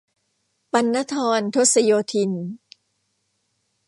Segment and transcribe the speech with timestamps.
[0.71, 2.31] ปัณณธร ทศโยธิน